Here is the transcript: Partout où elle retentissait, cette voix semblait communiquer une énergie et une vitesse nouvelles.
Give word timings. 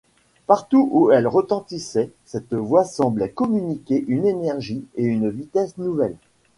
Partout 0.47 0.89
où 0.91 1.11
elle 1.11 1.27
retentissait, 1.27 2.09
cette 2.25 2.55
voix 2.55 2.83
semblait 2.85 3.29
communiquer 3.29 4.03
une 4.07 4.25
énergie 4.25 4.83
et 4.95 5.03
une 5.03 5.29
vitesse 5.29 5.77
nouvelles. 5.77 6.17